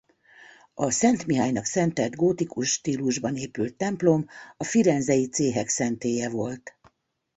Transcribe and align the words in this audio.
A 0.73 0.91
Szent 0.91 1.25
Mihálynak 1.25 1.65
szentelt 1.65 2.15
gótikus 2.15 2.69
stílusban 2.71 3.35
épült 3.35 3.75
templom 3.75 4.25
a 4.57 4.63
firenzei 4.63 5.27
céhek 5.29 5.67
szentélye 5.67 6.29
volt. 6.29 6.77